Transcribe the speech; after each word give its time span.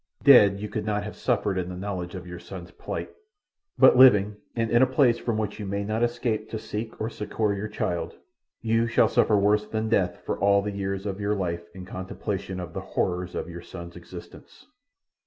"Dead, 0.23 0.59
you 0.59 0.67
could 0.67 0.83
not 0.83 1.03
have 1.03 1.15
suffered 1.15 1.59
in 1.59 1.69
the 1.69 1.75
knowledge 1.77 2.15
of 2.15 2.25
your 2.25 2.39
son's 2.39 2.71
plight; 2.71 3.11
but 3.77 3.95
living 3.95 4.35
and 4.55 4.71
in 4.71 4.81
a 4.81 4.87
place 4.87 5.19
from 5.19 5.37
which 5.37 5.59
you 5.59 5.65
may 5.67 5.83
not 5.83 6.01
escape 6.01 6.49
to 6.49 6.57
seek 6.57 6.99
or 6.99 7.07
succour 7.07 7.53
your 7.53 7.67
child, 7.67 8.15
you 8.63 8.87
shall 8.87 9.07
suffer 9.07 9.37
worse 9.37 9.67
than 9.67 9.89
death 9.89 10.19
for 10.25 10.39
all 10.39 10.63
the 10.63 10.71
years 10.75 11.05
of 11.05 11.21
your 11.21 11.35
life 11.35 11.65
in 11.75 11.85
contemplation 11.85 12.59
of 12.59 12.73
the 12.73 12.81
horrors 12.81 13.35
of 13.35 13.47
your 13.47 13.61
son's 13.61 13.95
existence. 13.95 14.65